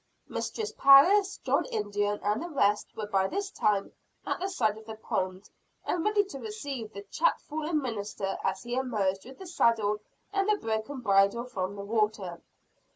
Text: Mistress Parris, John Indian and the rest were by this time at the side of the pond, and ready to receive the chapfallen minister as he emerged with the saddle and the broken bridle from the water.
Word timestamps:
Mistress 0.27 0.71
Parris, 0.75 1.37
John 1.43 1.63
Indian 1.65 2.19
and 2.23 2.41
the 2.41 2.49
rest 2.49 2.87
were 2.97 3.05
by 3.05 3.27
this 3.27 3.51
time 3.51 3.91
at 4.25 4.39
the 4.39 4.49
side 4.49 4.75
of 4.75 4.87
the 4.87 4.95
pond, 4.95 5.47
and 5.85 6.03
ready 6.03 6.23
to 6.23 6.39
receive 6.39 6.91
the 6.91 7.03
chapfallen 7.03 7.79
minister 7.83 8.35
as 8.43 8.63
he 8.63 8.73
emerged 8.75 9.25
with 9.25 9.37
the 9.37 9.45
saddle 9.45 9.99
and 10.33 10.49
the 10.49 10.55
broken 10.57 11.01
bridle 11.01 11.43
from 11.45 11.75
the 11.75 11.85
water. 11.85 12.41